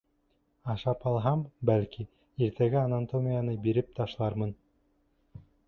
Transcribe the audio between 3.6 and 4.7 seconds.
биреп ташлармын.